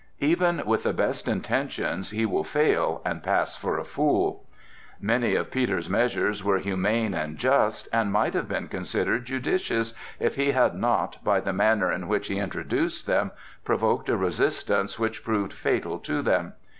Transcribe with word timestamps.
Even 0.19 0.63
with 0.65 0.81
the 0.81 0.93
best 0.93 1.27
intentions 1.27 2.09
he 2.09 2.25
will 2.25 2.43
fail 2.43 3.03
and 3.05 3.21
pass 3.21 3.55
for 3.55 3.77
a 3.77 3.83
fool. 3.83 4.43
Many 4.99 5.35
of 5.35 5.51
Peter's 5.51 5.91
measures 5.91 6.43
were 6.43 6.57
humane 6.57 7.13
and 7.13 7.37
just, 7.37 7.87
and 7.93 8.11
might 8.11 8.33
have 8.33 8.47
been 8.47 8.67
considered 8.67 9.25
judicious 9.25 9.93
if 10.19 10.37
he 10.37 10.53
had 10.53 10.73
not, 10.73 11.23
by 11.23 11.39
the 11.39 11.53
manner 11.53 11.91
in 11.91 12.07
which 12.07 12.29
he 12.29 12.39
introduced 12.39 13.05
them, 13.05 13.29
provoked 13.63 14.09
a 14.09 14.17
resistance 14.17 14.97
which 14.97 15.23
proved 15.23 15.53
fatal 15.53 15.99
to 15.99 16.23
them. 16.23 16.53